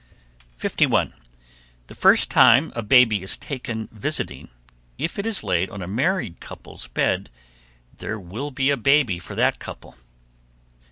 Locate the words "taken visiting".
3.37-4.49